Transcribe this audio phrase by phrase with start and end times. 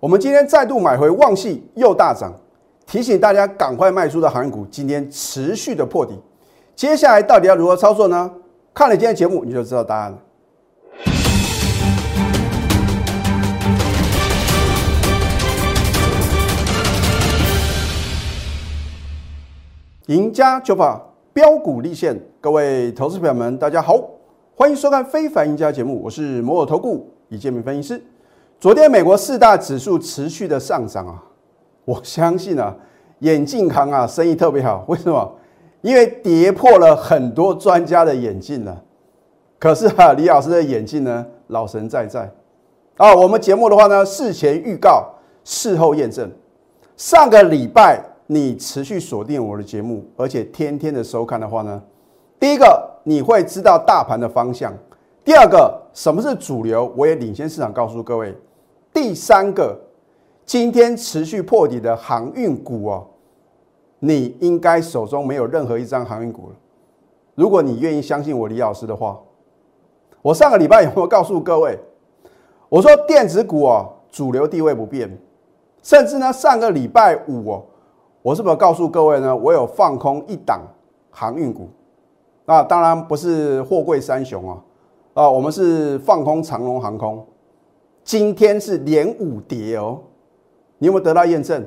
[0.00, 2.32] 我们今天再度买回旺系又大涨，
[2.86, 6.16] 提醒大家赶快卖出的航运股今天持续的破底，
[6.76, 8.30] 接下来到底要如何操作呢？
[8.72, 10.18] 看了今天节目你就知道答案了。
[20.06, 24.00] 赢家就跑标股立现，各位投资朋友们，大家好，
[24.54, 28.00] 欢迎收看《非凡赢家》节目，我是摩尔投顾李建明分析师。
[28.60, 31.22] 昨天美国四大指数持续的上涨啊，
[31.84, 32.74] 我相信啊，
[33.20, 34.84] 眼镜行啊生意特别好。
[34.88, 35.32] 为什么？
[35.80, 38.82] 因为跌破了很多专家的眼镜了。
[39.60, 42.28] 可是啊，李老师的眼镜呢，老神在在
[42.96, 43.14] 啊。
[43.14, 45.08] 我们节目的话呢，事前预告，
[45.44, 46.28] 事后验证。
[46.96, 51.80] 上个礼拜你持续锁定我的节目，而且天天的收看的话呢，
[52.40, 54.72] 第一个你会知道大盘的方向；
[55.24, 58.36] 第二个，什么是主流，我也领先市场告诉各位。
[59.00, 59.78] 第三个，
[60.44, 63.06] 今天持续破底的航运股哦，
[64.00, 66.56] 你应该手中没有任何一张航运股了。
[67.36, 69.16] 如果你愿意相信我李老师的话，
[70.20, 71.78] 我上个礼拜有没有告诉各位？
[72.68, 75.16] 我说电子股哦，主流地位不变，
[75.80, 77.64] 甚至呢，上个礼拜五哦，
[78.20, 79.34] 我是不是告诉各位呢？
[79.36, 80.60] 我有放空一档
[81.12, 81.68] 航运股，
[82.44, 84.58] 那当然不是货柜三雄啊，
[85.14, 87.24] 啊，我们是放空长龙航空。
[88.08, 90.00] 今天是连五跌哦，
[90.78, 91.62] 你有没有得到验证？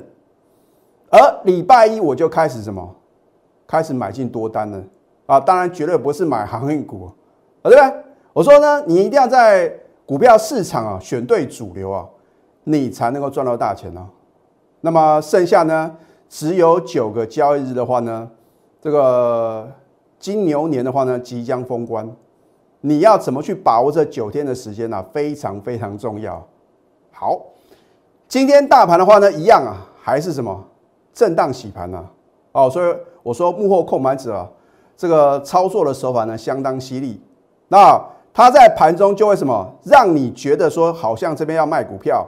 [1.08, 2.96] 而礼拜一我就开始什么？
[3.64, 4.82] 开始买进多单了
[5.26, 5.38] 啊！
[5.38, 7.04] 当然绝对不是买航运股，
[7.62, 8.02] 啊，对不对？
[8.32, 9.72] 我说呢，你一定要在
[10.04, 12.04] 股票市场啊选对主流啊，
[12.64, 14.08] 你才能够赚到大钱哦。
[14.80, 15.96] 那么剩下呢，
[16.28, 18.28] 只有九个交易日的话呢，
[18.80, 19.70] 这个
[20.18, 22.12] 金牛年的话呢，即将封关。
[22.84, 25.04] 你要怎么去把握这九天的时间呢？
[25.12, 26.44] 非常非常重要。
[27.12, 27.40] 好，
[28.26, 30.64] 今天大盘的话呢，一样啊，还是什么
[31.14, 32.04] 震荡洗盘呢？
[32.50, 34.50] 哦，所以我说幕后控盘者啊，
[34.96, 37.20] 这个操作的手法呢相当犀利。
[37.68, 42.26] 那他在盘中就会什么，让你觉得说好像这边要卖股票，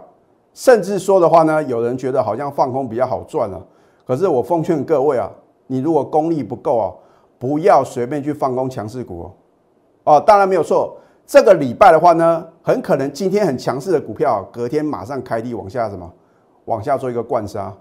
[0.54, 3.60] 甚至说的话呢，有人觉得好像放空比较好赚了。
[4.06, 5.28] 可是我奉劝各位啊，
[5.66, 6.92] 你如果功力不够啊，
[7.40, 9.32] 不要随便去放空强势股哦。
[10.04, 10.96] 哦，当然没有错。
[11.26, 16.10] 这个礼拜的话呢，很可能今天很强势的股票，隔天马上开低往下什么，
[16.66, 17.72] 往下做一个灌杀。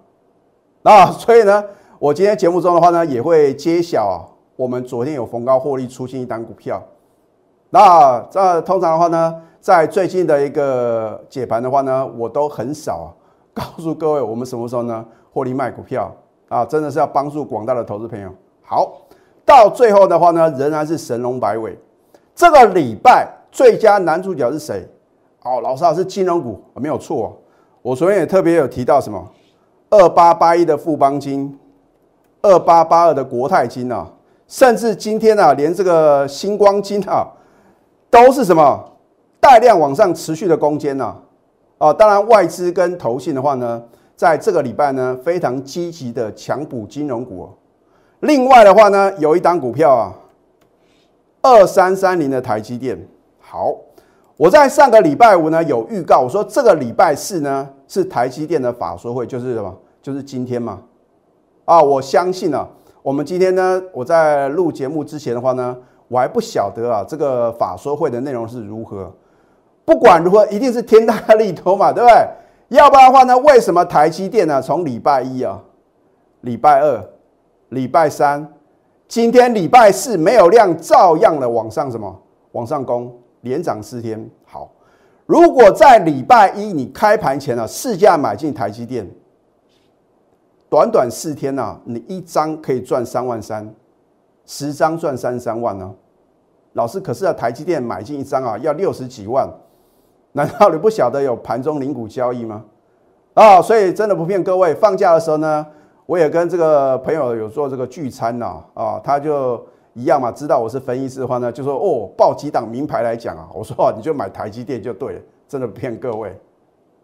[0.81, 1.61] 那 所以呢，
[1.99, 4.25] 我今天节目中的话呢，也会揭晓
[4.55, 6.81] 我们昨天有逢高获利出新一单股票。
[7.69, 13.13] 那这通常的话呢，在最近的一个解盘的话呢，我都很少
[13.53, 16.09] 告诉各位我们什么时候呢获利卖股票
[16.47, 18.29] 啊，真的是要帮助广大的投资朋友。
[18.61, 19.01] 好，
[19.43, 21.77] 到最后的话呢，仍然是神龙摆尾。
[22.35, 24.87] 这个礼拜最佳男主角是谁？
[25.43, 27.37] 哦，老师，是金融股，没有错。
[27.81, 29.23] 我昨天也特别有提到什么
[29.89, 31.59] 二八八一的富邦金，
[32.41, 34.09] 二八八二的国泰金啊，
[34.47, 37.27] 甚至今天啊，连这个星光金啊，
[38.09, 38.83] 都是什么
[39.39, 41.15] 带量往上持续的攻坚呐。
[41.77, 43.83] 啊，当然外资跟投信的话呢，
[44.15, 47.47] 在这个礼拜呢，非常积极的强补金融股。
[48.21, 50.13] 另外的话呢，有一档股票啊。
[51.43, 52.97] 二三三零的台积电，
[53.37, 53.75] 好，
[54.37, 59.77] 我在上个礼拜五呢有预告，我说这个礼拜四呢是台积电的法说会，就是什么？
[60.01, 60.81] 就是今天嘛。
[61.65, 62.65] 啊，我相信啊，
[63.01, 65.75] 我们今天呢，我在录节目之前的话呢，
[66.07, 69.13] 我还不晓得啊，这个法说会的内容是如何。
[69.83, 72.77] 不管如何，一定是天大利多嘛，对不对？
[72.77, 74.61] 要不然的话呢，为什么台积电呢？
[74.61, 75.61] 从礼拜一啊，
[76.39, 77.03] 礼拜二，
[77.67, 78.49] 礼拜三。
[79.13, 82.19] 今天礼拜四没有量，照样的往上什么？
[82.53, 84.27] 往上攻，连涨四天。
[84.43, 84.71] 好，
[85.27, 89.07] 如果在礼拜一你开盘前啊，市价买进台积电，
[90.67, 93.71] 短短四天呢，你一张可以赚三万三，
[94.47, 95.93] 十张赚三十三万呢。
[96.71, 99.47] 老师，可是啊，台积电买进一张啊，要六十几万，
[100.31, 102.65] 难道你不晓得有盘中零股交易吗？
[103.35, 105.63] 啊，所以真的不骗各位，放假的时候呢。
[106.05, 116.35] 我也跟这个朋友有做这个聚餐呐，啊，他就一样嘛，知道我是分析师的话呢，就说哦，报几档名牌来讲啊，我说你就买台积电就对了，真的骗各位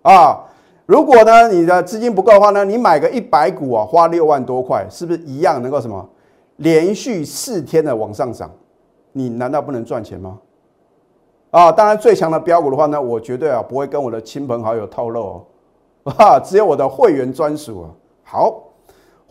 [0.01, 0.43] 啊。
[0.85, 6.07] 如果呢你的资金不够的话呢，你买个一百股啊，花六万多块，是不是一样能够什么
[6.57, 8.51] 连续四天的往上涨？
[9.13, 10.37] 你难道不能赚钱吗？
[11.51, 15.45] 啊，当然最强的标股的话呢，我绝对啊不会跟我的亲朋好友透露
[16.03, 17.89] 哦，啊，只有我的会员专属啊。
[18.23, 18.63] 好。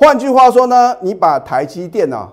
[0.01, 2.33] 换句话说呢，你把台积电啊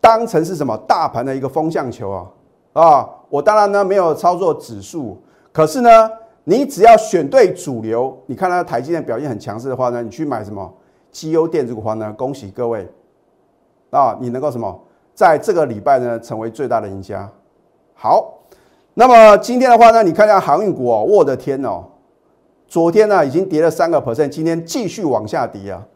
[0.00, 2.26] 当成是什么大盘的一个风向球啊
[2.72, 3.08] 啊！
[3.28, 5.16] 我当然呢没有操作指数，
[5.52, 6.10] 可是呢，
[6.42, 10.68] 你只要选对主流，你看它台积电表现很强势的话呢，你去买什么
[11.12, 12.12] 绩优电子股话呢？
[12.18, 12.88] 恭喜各位
[13.90, 14.76] 啊，你能够什么
[15.14, 17.30] 在这个礼拜呢成为最大的赢家。
[17.94, 18.34] 好，
[18.94, 21.84] 那么今天的话呢，你看一下航运股哦，我的天哦，
[22.66, 25.86] 昨天呢已经跌了三个 percent，今天继续往下跌啊。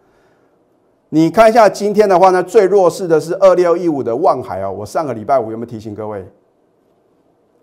[1.14, 4.72] 你看一下今天的话呢，最弱势的是二六一五的望海哦。
[4.72, 6.26] 我上个礼拜五有没有提醒各位？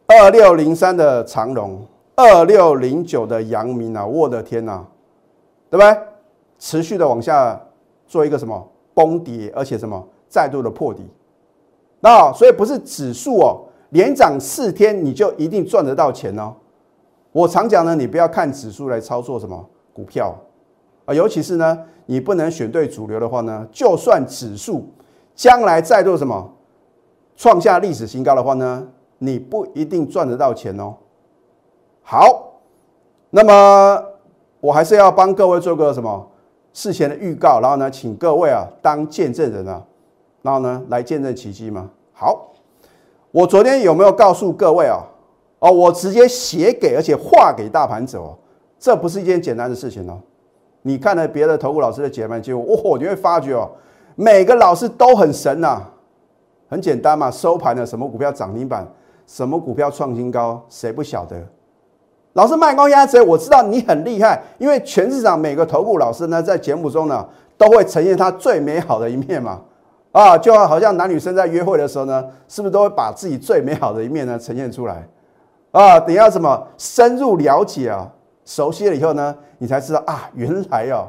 [0.07, 4.85] 二六零三的长荣，二六零九的阳明啊，我的天呐，
[5.69, 5.97] 对不对？
[6.59, 7.61] 持续的往下
[8.07, 11.05] 做一个什么崩跌，而且什么再度的破底。
[11.99, 16.53] 那所以不是指数哦，连涨四天你就一定赚得到钱哦。
[17.33, 20.33] 我常讲呢，你不要看指数来操作什么股票
[21.05, 21.77] 啊，尤其是呢。
[22.07, 24.85] 你不能选对主流的话呢，就算指数
[25.33, 26.51] 将来再度什么
[27.37, 28.85] 创下历史新高的话呢，
[29.19, 30.93] 你不一定赚得到钱哦。
[32.01, 32.59] 好，
[33.29, 34.03] 那么
[34.59, 36.27] 我还是要帮各位做个什么
[36.73, 39.81] 事前的预告，然后呢，请各位啊当见证人啊，
[40.41, 41.89] 然后呢来见证奇迹吗？
[42.11, 42.51] 好，
[43.31, 44.99] 我昨天有没有告诉各位啊？
[45.59, 48.37] 哦，我直接写给而且画给大盘走，
[48.77, 50.19] 这不是一件简单的事情哦。
[50.83, 53.69] 你看了别的投顾老师的解盘结果，哦，你会发觉哦，
[54.15, 55.81] 每个老师都很神呐。
[56.69, 58.87] 很简单嘛，收盘的什么股票涨停板，
[59.27, 61.35] 什么股票创新高，谁不晓得？
[62.33, 63.21] 老师卖高压谁？
[63.21, 69.59] 我知道你很厉害，因为全市场每个投顾老师呢，在节目中呢，都会呈现他最美好的一面嘛。
[70.13, 75.05] 啊，就好像男女生在约会的时候呢，是不是都会把自己最美好的一面呢呈现出来？
[75.71, 78.09] 啊，等下什么深入了解啊？
[78.51, 81.07] 熟悉了以后呢，你才知道啊，原来哦，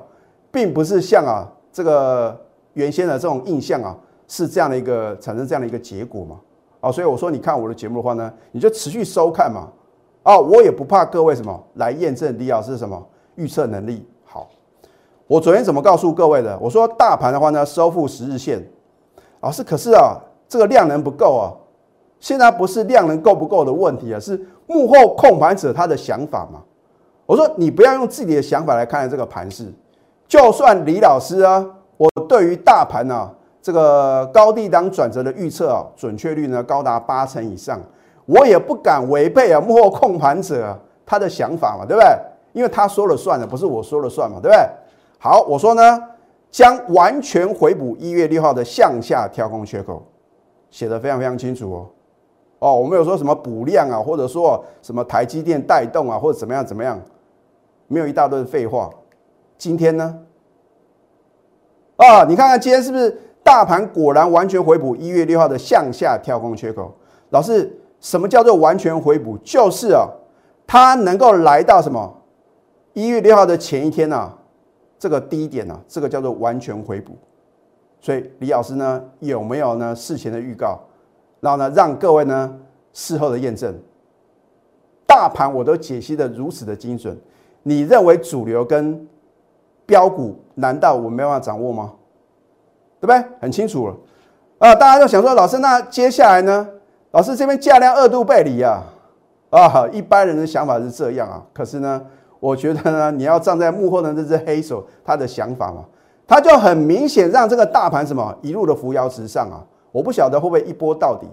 [0.52, 2.40] 并不是像啊这个
[2.74, 3.96] 原先的这种印象啊，
[4.28, 6.40] 是这样的一个产生这样的一个结果嘛？
[6.80, 9.68] 啊，所以我说你看我的节目的话呢，你就持续收看嘛。
[10.22, 13.04] 啊，我也不怕各位什么来验证李老师什么
[13.34, 14.48] 预测能力好。
[15.26, 16.56] 我昨天怎么告诉各位的？
[16.60, 18.64] 我说大盘的话呢，收复十日线。
[19.40, 20.14] 老师，可是啊，
[20.46, 21.50] 这个量能不够啊。
[22.20, 26.62] 现在不是量能够不够的问题啊，是幕后控盘者他的想法嘛。
[27.26, 29.72] 我说你不要用自己的想法来看待这个盘势，
[30.26, 31.64] 就算李老师啊，
[31.96, 33.30] 我对于大盘呢
[33.60, 37.80] 这个高低档转折的预测啊，准确率呢高达八成以上，
[38.26, 42.08] 我也不敢违背啊幕后控盘者他的想法嘛，对不对？
[42.52, 44.68] 因为他说了算的，不是我说了算嘛，对不对？
[45.18, 46.02] 好，我说呢，
[46.50, 50.02] 将完全回补一月六号的向下跳空缺口，
[50.70, 51.86] 写的非常非常清楚哦。
[52.62, 56.96] 哦，我没有说什么补量啊，或者说什么台积电带动啊，或者怎么样怎么样。
[57.88, 58.88] 没有一大堆废话。
[59.58, 60.16] 今天呢？
[61.96, 66.94] 啊，你看看今天是不是大盘果然完全回补一月六号的向下跳空缺口？
[67.30, 69.36] 老师，什么叫做完全回补？
[69.38, 70.06] 就是啊，
[70.64, 72.16] 它能够来到什么
[72.92, 74.32] 一月六号的前一天呢？
[75.00, 75.76] 这个低点呢？
[75.88, 77.16] 这个叫做完全回补。
[78.00, 80.78] 所以李老师呢有没有呢事前的预告？
[81.42, 82.56] 然后呢让各位呢
[82.92, 83.74] 事后的验证？
[85.04, 87.18] 大盘我都解析的如此的精准。
[87.64, 89.06] 你认为主流跟
[89.84, 91.92] 标股，难道我没办法掌握吗？
[93.00, 93.22] 对不对？
[93.40, 93.96] 很清楚了
[94.58, 94.72] 啊！
[94.76, 96.68] 大家就想说，老师，那接下来呢？
[97.10, 98.84] 老师这边价量二度背离啊！
[99.50, 101.42] 啊，一般人的想法是这样啊。
[101.52, 102.00] 可是呢，
[102.38, 105.84] 我觉得呢，你要站在幕后的这只黑手，他的想法嘛，
[106.26, 109.66] 他就很明显让这个大盘什么一路的扶摇直上啊！
[109.92, 111.26] 我不晓得会不会一波到底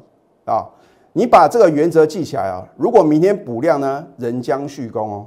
[0.45, 0.67] 啊？
[1.13, 2.63] 你把这个原则记起来啊！
[2.77, 5.25] 如果明天补量呢，人将续攻哦。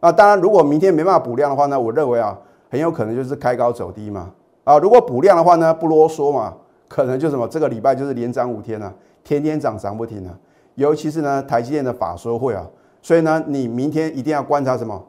[0.00, 2.38] 啊，当然，如果明天没办法补量的话呢，我认为啊，
[2.70, 4.30] 很有可能就是开高走低嘛。
[4.64, 6.54] 啊，如果补量的话呢，不啰嗦嘛，
[6.86, 8.92] 可能就什么，这个礼拜就是连涨五天了，
[9.24, 10.38] 天天涨涨不停啊。
[10.74, 12.68] 尤其是呢，台积电的法说会啊，
[13.00, 15.02] 所以呢，你明天一定要观察什么，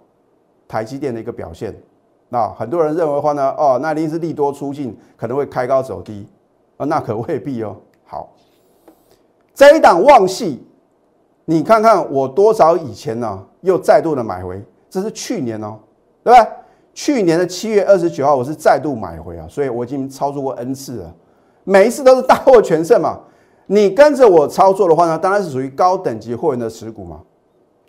[0.70, 1.78] 台积电的一个表现。
[2.30, 6.26] 那很多人认为的话呢，哦，那一定是利多出尽，可能会开高走低
[6.78, 7.76] 啊，那可未必哦。
[8.06, 8.30] 好，
[9.54, 10.66] 这一档旺系，
[11.46, 14.64] 你看看我多少以前呢，又再度的买回。
[14.90, 15.78] 这是去年哦，
[16.24, 16.50] 对不对？
[16.94, 21.14] 去年的七月二十九号，我是再度买回啊，所以我已经操作过 N 次了，
[21.64, 23.20] 每一次都是大获全胜嘛。
[23.68, 27.20] 你跟着我操作的话呢，当然是属于高等级会员的持股嘛。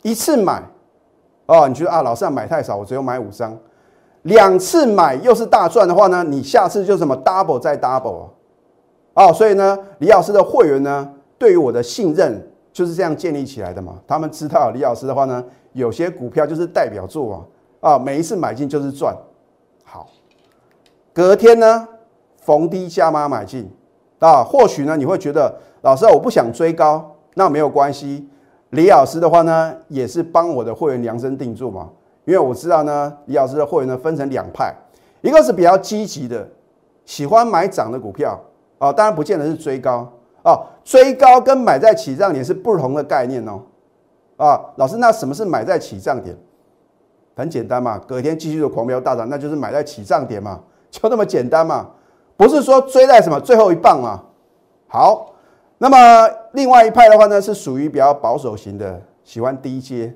[0.02, 0.62] 一次买
[1.46, 3.56] 哦，你觉得啊，老是买太少，我只有买五张。
[4.22, 8.28] 两次买又是大赚的话呢，你下次就什么 double 再 double
[9.18, 9.32] 哦。
[9.32, 14.00] 所以呢，李老师的会员呢，对于我的信任就是这样建立起来的嘛。
[14.06, 15.44] 他们知道李老师的话呢。
[15.74, 17.46] 有些股票就是代表作
[17.80, 19.14] 啊，啊，每一次买进就是赚。
[19.84, 20.08] 好，
[21.12, 21.86] 隔天呢
[22.38, 23.70] 逢低加码买进
[24.18, 28.26] 啊，或许呢你会觉得老师我不想追高，那没有关系，
[28.70, 31.90] 李老师的话呢，也是帮我的会员量身定做嘛，
[32.24, 34.74] 因为我知道呢，李老师的会员呢分成两派，
[35.20, 36.48] 一个是比较积极的，
[37.04, 38.40] 喜欢买涨的股票
[38.78, 40.10] 啊，当然不见得是追高
[40.42, 43.60] 啊，追高跟买在起涨点是不同的概念哦。
[44.36, 46.36] 啊，老师，那什么是买在起涨点？
[47.34, 51.88] 很简单嘛，隔天继续的狂飙大涨，那就是买在起涨点嘛，就那么简单嘛，
[52.36, 54.22] 不是说追在什么最后一棒嘛。
[54.86, 55.34] 好，
[55.78, 60.14] 那么另外一派的话呢，是属于比较保守型的，喜欢低阶。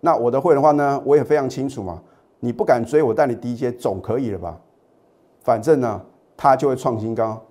[0.00, 2.00] 那我的会的话呢，我也非常清楚嘛，
[2.40, 4.58] 你不敢追，我带你低阶总可以了吧？
[5.42, 6.00] 反正呢，
[6.36, 7.42] 它就会创新高，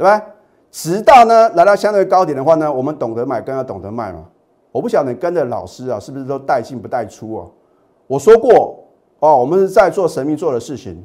[0.00, 0.24] 对吧？
[0.70, 4.24] 直到呢来到相对高点的话呢，我们懂得买，更要懂得卖嘛。
[4.72, 7.46] 我不晓得跟着老师啊，是不是都带进不带出啊？
[8.06, 8.82] 我说过
[9.18, 11.04] 哦，我们是在做神秘做的事情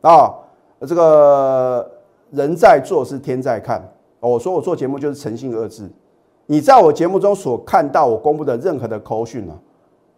[0.00, 0.34] 啊。
[0.80, 1.88] 这个
[2.32, 3.80] 人在做是天在看。
[4.18, 5.88] 我说我做节目就是诚信二字。
[6.46, 9.54] 你在我节目中所看到我公布的任何的口讯啊，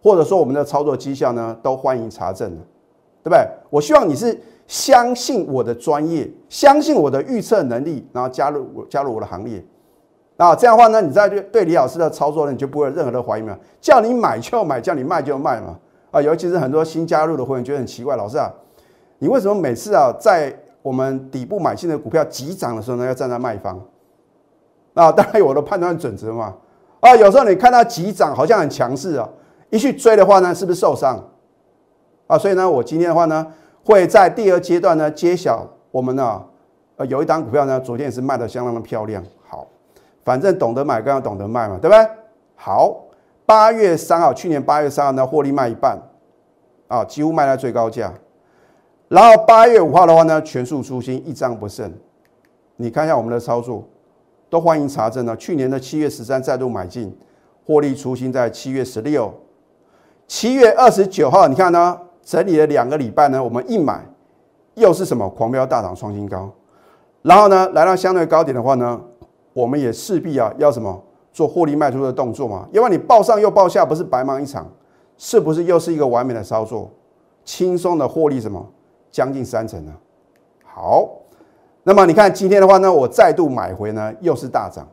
[0.01, 2.49] 或者说我们的操作绩效呢，都欢迎查证
[3.21, 3.47] 对不对？
[3.69, 4.41] 我希望你是
[4.71, 9.61] 相信我的专业，相信我的预测能力，然后加入我加入我的行列。
[10.37, 13.53] 啊，这样的话呢，你在对对李老师的操作呢，你就不会有任何的怀疑嘛？
[13.81, 15.77] 叫你买就买，叫你卖就卖嘛？
[16.11, 18.49] 啊，尤其是很多新加入的会员觉得很奇怪，老师啊，
[19.19, 23.77] 你为什么每次啊在我们底部买进的股票急涨的时候呢，要站在卖方？
[24.93, 26.55] 啊，当然有我的判断准则嘛。
[27.01, 29.27] 啊，有时候你看到急涨好像很强势啊，
[29.69, 31.21] 一去追的话呢，是不是受伤？
[32.27, 33.45] 啊，所以呢，我今天的话呢，
[33.83, 36.43] 会在第二阶段呢揭晓我们呢，
[36.97, 39.23] 呃，有一档股票呢，昨天也是卖的相当的漂亮。
[39.47, 39.67] 好
[40.23, 42.07] 反正懂得买更要懂得卖嘛，对不对？
[42.55, 42.95] 好，
[43.45, 45.99] 八月三号，去年八月三号呢，获利卖一半，
[46.87, 48.13] 啊，几乎卖在最高价。
[49.07, 51.91] 然后八月五号的话呢，全数出清，一张不剩。
[52.77, 53.83] 你看一下我们的操作，
[54.49, 55.35] 都欢迎查证呢。
[55.35, 57.17] 去年的七月十三再度买进，
[57.65, 59.33] 获利出清在七月十六，
[60.27, 64.05] 七月二十九号，你看呢，整理了两个礼拜呢，我们一买
[64.75, 66.49] 又是什么狂飙大涨创新高，
[67.21, 68.99] 然后呢，来到相对高点的话呢？
[69.53, 72.65] 我们也势必啊要什么做获利卖出的动作嘛？
[72.71, 74.65] 因为你报上又报下，不是白忙一场，
[75.17, 76.89] 是不是又是一个完美的操作？
[77.43, 78.65] 轻松的获利什么
[79.11, 79.91] 将近三成呢？
[80.63, 81.09] 好，
[81.83, 84.87] 那么你看今天的话呢，我再度买回呢，又是大涨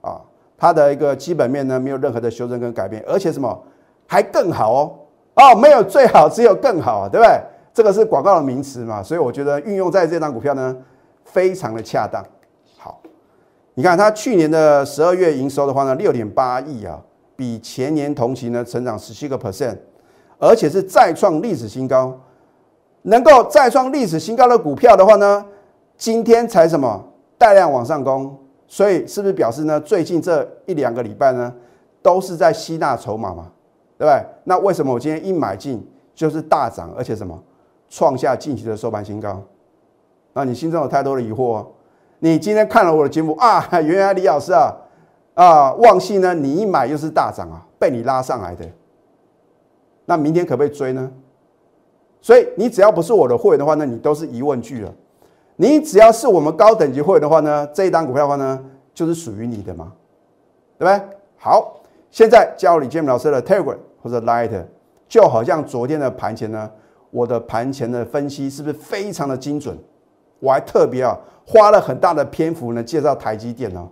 [0.00, 0.20] 啊！
[0.58, 3.62] 它的一个基本面呢没有任何的修正跟改变，而且什么
[4.06, 4.98] 还更好哦
[5.34, 7.40] 哦，没有最好，只有更好，对不对？
[7.74, 10.76] 这个是广告的名词嘛，所以我觉得运用在这张股票呢，
[11.24, 12.22] 非常的恰当。
[12.76, 13.00] 好
[13.74, 17.00] 你看它去年的十二月营收的话呢，六点八亿啊，
[17.34, 19.78] 比前年同期呢成长十七个 percent，
[20.38, 22.20] 而且是再创历史新高。
[23.04, 25.44] 能够再创历史新高的股票的话呢，
[25.96, 27.02] 今天才什么
[27.38, 29.80] 带量往上攻，所以是不是表示呢？
[29.80, 31.52] 最近这一两个礼拜呢，
[32.02, 33.50] 都是在吸纳筹码嘛，
[34.02, 34.26] 对不对？
[34.42, 35.80] 那为什么我今天一买进
[36.12, 37.40] 就是大涨，而且什么
[37.88, 39.40] 创下近期的收盘新高？
[40.32, 41.66] 那你心中有太多的疑惑哦。
[42.18, 44.74] 你今天看了我的节目啊， 原来李老师啊，
[45.34, 48.66] 啊，旺信呢，你一买又是大涨啊，被你拉上来的。
[50.06, 51.08] 那明天可不可以追呢？
[52.20, 54.92] 所以你只要不是我的会员的话呢，你都是疑问句了。
[55.54, 59.92] 你只要是我们高等级会员的话呢，这一单股票的话呢，就是属于你的嘛，
[60.76, 61.16] 对不对？
[61.36, 61.80] 好，
[62.10, 64.64] 现在加入李建明老师的 Telegram 或者 Light，
[65.08, 66.70] 就好像昨天的盘前呢，
[67.10, 69.78] 我的盘前的分析是不是非常的精准？
[70.40, 71.18] 我还特别啊。
[71.44, 73.88] 花了很大的篇幅呢，介绍台积电哦，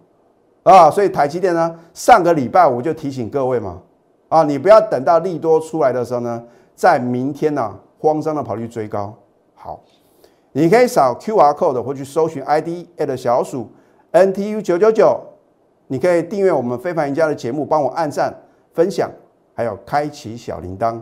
[0.63, 3.83] 啊，所以台积电呢，上个礼拜我就提醒各位嘛，
[4.29, 6.41] 啊，你不要等到利多出来的时候呢，
[6.77, 9.13] 在明天呢，慌张的跑去追高。
[9.53, 9.81] 好，
[10.53, 13.69] 你可以扫 Q R code 或去搜寻 ID at 小鼠
[14.13, 15.21] N T U 九九九，
[15.89, 18.33] 你可以订阅我们非凡赢家的节目，帮我按赞、
[18.73, 19.11] 分享，
[19.61, 20.99] 还有开启小铃铛。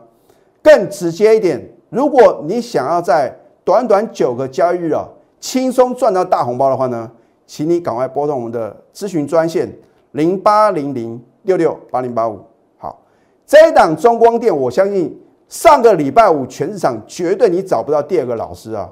[0.61, 5.09] 更直接一点，如果你想要在短短九个交易日啊。
[5.41, 7.09] 轻松赚到大红包的话呢，
[7.47, 9.73] 请你赶快拨通我们的咨询专线
[10.11, 12.41] 零八零零六六八零八五。
[12.77, 13.01] 好，
[13.47, 15.17] 这一档中光电，我相信
[15.49, 18.91] 上个礼拜五全市场绝对你找不到第二个老师啊，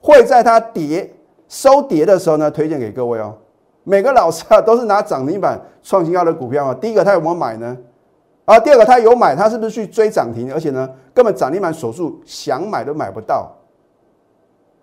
[0.00, 1.12] 会在它跌
[1.46, 3.34] 收跌的时候呢推荐给各位哦。
[3.84, 6.74] 每个老师啊都是拿涨停板创新高的股票啊。
[6.80, 7.76] 第一个他有没有买呢？
[8.46, 10.50] 啊，第二个他有买，他是不是去追涨停？
[10.52, 13.52] 而且呢，根本涨停板锁住，想买都买不到。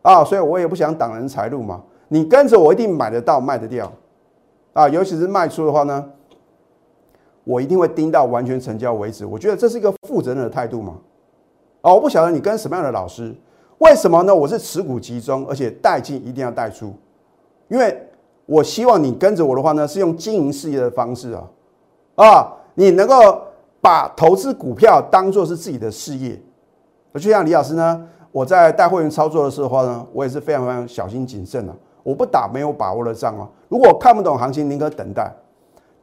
[0.03, 1.82] 啊，所以我也不想挡人财路嘛。
[2.10, 3.91] 你跟着我一定买得到、卖得掉，
[4.74, 6.12] 啊，尤其是卖出的话呢，
[7.46, 9.25] 我一定会盯到完全成交为止。
[9.25, 10.98] 我觉得这是一个负责任的态度嘛。
[11.82, 13.34] 啊，我不晓得你跟什么样的老师，
[13.77, 14.36] 为什么呢？
[14.36, 16.93] 我是持股集中，而且带进一定要带出，
[17.70, 18.10] 因为
[18.46, 21.48] 我希望你跟着我的话呢，是用经营事业的方式啊，
[22.15, 23.41] 啊，你能够
[23.84, 26.42] 把投资股票当做是自己的事业。
[27.16, 31.75] 就像李老师呢，我在带会员操作的时候呢，我也是非常非常小心谨慎的。
[32.02, 33.46] 我不打没有把握的仗哦。
[33.68, 35.30] 如果看不懂行情，宁可等待，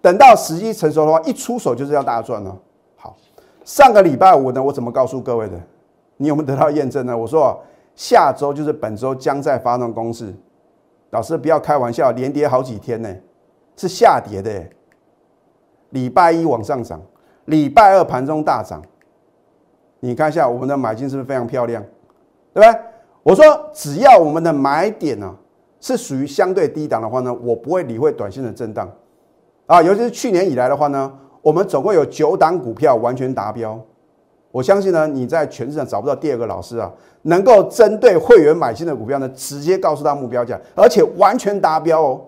[0.02, 2.54] 等到时机成熟的话，一出手就是要大赚哦。
[2.96, 3.16] 好，
[3.64, 5.58] 上个礼拜五呢，我怎么告诉各位的？
[6.18, 7.16] 你有没有得到验证呢？
[7.16, 7.58] 我说
[7.96, 10.34] 下周就是本周将在发动攻势。
[11.08, 13.08] 老师不要开玩笑，连跌好几天呢，
[13.74, 14.62] 是下跌的。
[15.90, 17.00] 礼拜一往上涨，
[17.50, 18.80] 礼拜二盘中大涨。
[19.98, 21.82] 你看一下我们的买进是不是非常漂亮？
[22.54, 22.80] 对不对？
[23.22, 25.36] 我说只要我们的买点呢
[25.78, 28.90] 是属于相对低档的话呢，我不会理会短线的震荡
[29.66, 29.82] 啊。
[29.82, 33.78] 尤其是去年以来的话呢，我们总共有九档股票完全达标。
[34.52, 36.90] 我相信呢，你在全市场找不到第二个老师啊，
[37.22, 42.20] 能够针对会员买进的股票呢，直接告诉他目标价，而且完全达标哦。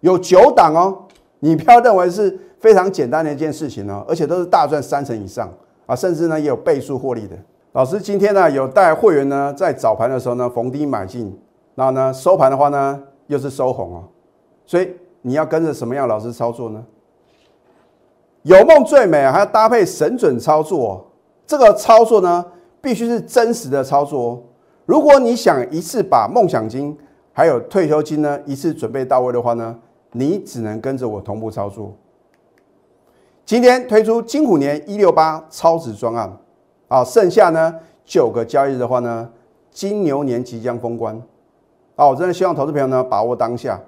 [0.00, 0.96] 有九档哦，
[1.40, 5.48] 你不要认为是非常简单的一件事情哦，而且都是大赚三成以上
[5.86, 7.36] 啊，甚至呢也有倍数获利的。
[7.72, 11.38] 老师今天呢有带会员呢在早盘的时候呢逢低买进，
[11.74, 14.04] 然后呢收盘的话呢又是收红哦，
[14.66, 14.90] 所以
[15.22, 16.84] 你要跟着什么样老师操作呢？
[18.42, 21.04] 有梦最美，还要搭配神准操作。
[21.46, 22.44] 这个操作呢，
[22.80, 24.42] 必须是真实的操作哦。
[24.86, 26.96] 如果你想一次把梦想金
[27.32, 29.78] 还有退休金呢一次准备到位的话呢，
[30.12, 31.94] 你只能跟着我同步操作。
[33.48, 36.30] 今天推出金虎年一六八超值专案，
[36.86, 37.74] 啊，剩下呢
[38.04, 39.26] 九个交易日的话呢，
[39.70, 41.18] 金牛年即将封关，
[41.96, 43.80] 啊，我真的希望投资朋友呢把握当下，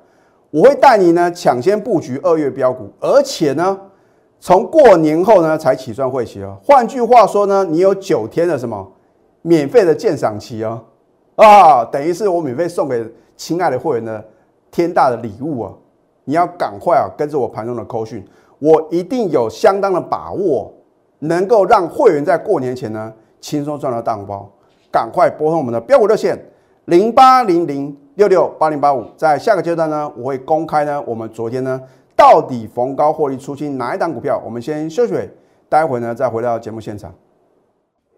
[0.50, 3.79] 我会带你呢抢先布局二月标股，而且呢。
[4.43, 6.57] 从过年后呢才起算会期哦。
[6.64, 8.90] 换句话说呢，你有九天的什么
[9.43, 10.81] 免费的鉴赏期哦，
[11.37, 14.25] 啊，等于是我免费送给亲爱的会员的
[14.71, 15.73] 天大的礼物啊！
[16.25, 18.26] 你要赶快啊，跟着我盘中的扣讯，
[18.61, 20.73] 我一定有相当的把握，
[21.19, 24.49] 能够让会员在过年前呢轻松赚到大红包。
[24.93, 26.38] 赶快拨通我们的标股热线
[26.85, 31.80] 零八零零六六八零八五，在下个阶段呢，我会公开呢我们昨天呢。
[32.17, 34.39] 到底逢高获利出清哪一档股票？
[34.45, 35.15] 我们先休息，
[35.71, 37.15] 待会呢再回到节目现场。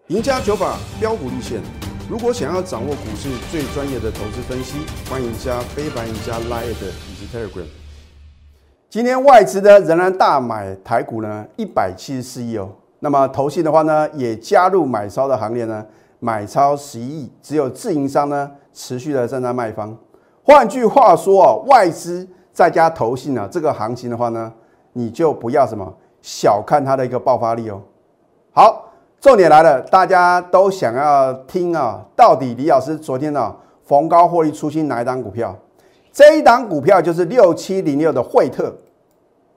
[0.07, 1.61] 赢家九法标股立线。
[2.09, 7.82] 如果想要掌握股市最专业的投资分析，欢迎加非凡、赢家 Line 以及 Telegram。
[8.93, 12.69] 今天外资呢仍然大买台股呢一百七十四亿哦。
[12.99, 15.83] 那么投信的话呢也加入买超的行列呢，
[16.19, 17.27] 买超十亿。
[17.41, 19.97] 只有自营商呢持续的站在卖方。
[20.43, 22.27] 换句话说啊，外资。
[22.51, 24.53] 再加投信啊，这个行情的话呢，
[24.91, 27.81] 你就不要什么小看它的一个爆发力哦。
[28.51, 35.55] 好，重点来了，大家都想要听啊，到底李老师昨天呢逢高获利出清哪一档股票？
[36.13, 38.73] 这一档股票就是六七零六的惠特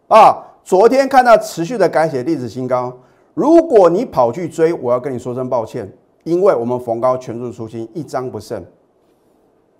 [0.09, 2.91] 啊，昨天看到持续的改写历史新高。
[3.35, 5.93] 如果你跑去追，我要跟你说声抱歉，
[6.25, 8.65] 因为我们逢高全数出清，一张不剩。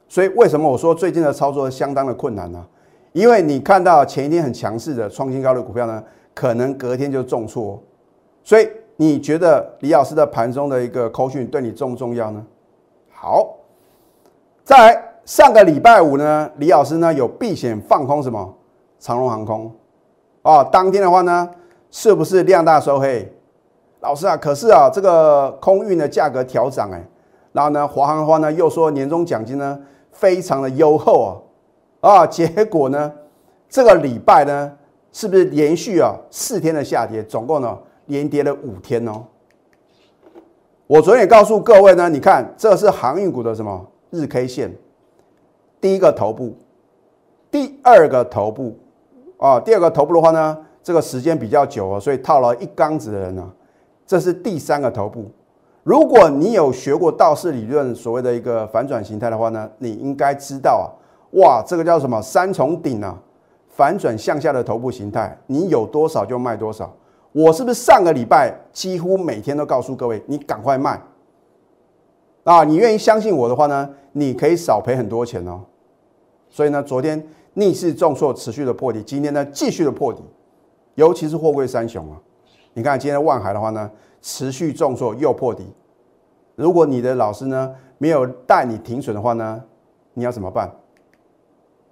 [0.07, 2.65] 所以为什么我说最近的操作相当的困难呢？
[3.13, 7.83] 因为你看到前一天很强势的创新高的股票呢，可能隔天就重挫，
[8.45, 12.45] 所以你觉得李老师的盘中的一个扣讯对你重不重要呢？
[13.11, 13.57] 好，
[14.63, 18.55] 再来上个礼拜五呢，李老师呢有避险放空什么
[19.01, 19.69] 长荣航空
[20.43, 20.63] 啊？
[20.63, 21.51] 当天的话呢，
[21.91, 23.29] 是不是量大收黑？
[23.99, 27.05] 老师啊，可是啊，这个空运的价格调涨哎，
[27.51, 29.77] 然后呢，华航的话呢又说年终奖金呢
[30.13, 31.31] 非常的优厚啊。
[32.09, 33.13] 啊，结果呢？
[33.69, 34.73] 这个礼拜呢，
[35.11, 37.21] 是不是连续啊四天的下跌？
[37.25, 39.25] 总共呢连跌了五天哦。
[40.87, 44.73] 我昨天也告诉各位呢，你看这是航运股的什么日 K 线？
[45.87, 46.53] 第一个头部，
[47.49, 48.77] 第二个头部
[49.39, 53.49] 啊，第二个头部的话呢，这个时间比较久哦，所以套了一缸子的人呢，
[54.05, 55.31] 这是第三个头部。
[55.85, 60.91] 如果你有学过道氏理论所谓的一个反转形态的话呢，你应该知道啊。
[61.39, 63.17] 哇，这个叫什么三重顶啊？
[63.69, 66.93] 反转向下的头部形态，你有多少就卖多少。
[67.31, 71.01] 我是不是上个礼拜几乎每天都告诉各位，你赶快卖
[72.43, 72.65] 啊？
[72.65, 75.61] 你愿意相信我的话呢，你可以少赔很多钱哦。
[76.57, 80.23] 所以呢，昨天逆势重挫，持续的破底，今天呢继续的破底，
[80.95, 82.17] 尤其是货柜三雄啊。
[82.73, 83.91] 你看今天万海的话呢，
[84.23, 85.67] 持续重挫又破底。
[86.55, 89.63] 如果你的老师呢没有带你停损的话呢，
[90.15, 90.75] 你要怎么办？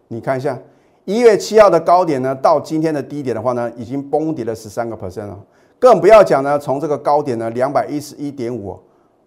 [0.09, 0.59] 你看一下，
[1.05, 5.39] 一月七号的高点呢，到今天的低点的话呢，已经崩跌了十三个 percent 了。
[5.79, 8.81] 更不要讲呢，从这个高点呢，两百一十一点五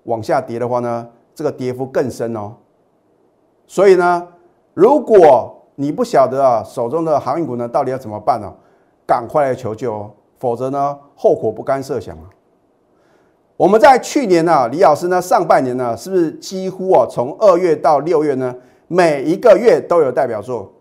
[0.05, 2.55] 往下跌的话呢，这个跌幅更深哦。
[3.67, 4.27] 所以呢，
[4.77, 8.53] 如果你不晓得啊，手中的航运股呢，到底要怎么办呢？
[9.07, 10.11] 赶快来求救哦！
[10.37, 12.29] 否则呢，后果不堪设想啊。
[13.55, 18.55] 我们在去年呢，李老师呢，上半年呢，是不是几乎啊，从二月到六月呢，
[18.87, 20.71] 每一个月都有代表作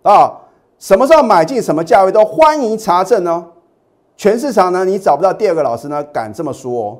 [0.00, 0.40] 啊？
[0.78, 3.44] 什么时候买进，什么价位都欢迎查证哦。
[4.16, 6.98] 全市场呢，你找不到第二个老师呢，敢这么说哦。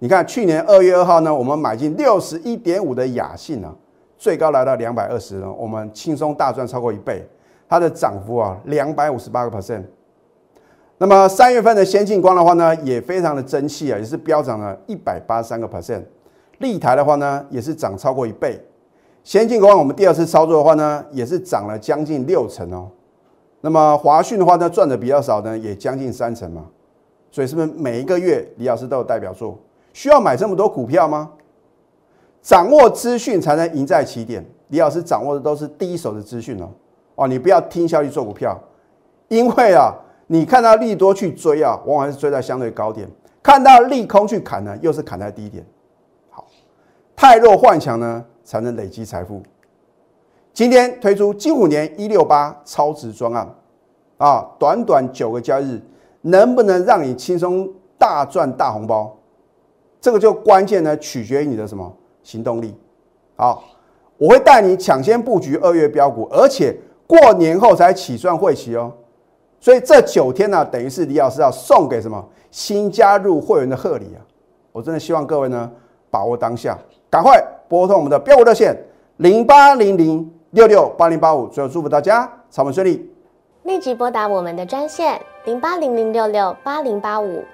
[0.00, 3.72] 你看去年二月二号呢，我们买进六十一点五的雅信啊，
[4.24, 7.22] 最高来到两百二十呢，我们轻松大赚超过一倍，
[7.68, 9.82] 它的涨幅啊，两百五十八个 percent。
[10.96, 16.00] 那么三月份的先进光的话呢，也非常的争气啊，也是飙涨了一百八三个 percent。
[16.60, 18.58] 立台的话呢，也是涨超过一倍。
[19.22, 22.88] 先进光我们第二次操作的话呢，也是涨了将近六成哦。
[23.60, 26.64] 那么华讯的话呢，赚的比较少呢，也将近三成嘛。
[27.30, 29.58] 所以是不是每一个月李老师都有代表作？
[29.92, 31.30] 需要买这么多股票吗？
[32.44, 34.44] 掌握资讯才能赢在起点。
[34.68, 36.70] 李老师掌握的都是第一手的资讯哦。
[37.16, 38.56] 哦，你不要听消息做股票，
[39.26, 39.92] 因为啊。
[40.26, 43.06] 你看到利多去追啊，往往是追在相对高点；
[43.42, 45.62] 看到利空去砍呢，又是砍在低点。
[46.30, 46.46] 好，
[47.14, 49.42] 太弱换强呢，才能累积财富。
[50.54, 53.46] 今天推出金虎年一六八超值专案
[54.16, 55.82] 啊，短短九个交易日，
[56.22, 59.14] 能不能让你轻松大赚大红包？
[60.00, 62.74] 这个就关键呢，取决于你的什么行动力。
[63.36, 63.62] 好，
[64.18, 68.92] 我会带你抢先布局二月标股，而且过年后才起算会期哦。
[69.60, 74.20] 所以这九天呢，等于是李老师要送给什么新加入会员的贺礼啊！
[74.72, 75.70] 我真的希望各位呢
[76.10, 76.76] 把握当下，
[77.08, 78.76] 赶快拨通我们的标股热线
[79.18, 81.46] 零八零零六六八零八五。
[81.46, 83.10] 最后祝福大家操盘顺利，
[83.62, 87.42] 立即拨打我们的专线零八零零六六八零八五